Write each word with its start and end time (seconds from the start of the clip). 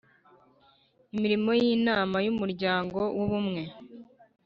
imirimo 1.15 1.49
y 1.59 1.63
inama 1.75 2.17
y 2.25 2.29
Umuryango 2.33 2.97
w 3.17 3.19
Ubumwe 3.25 3.61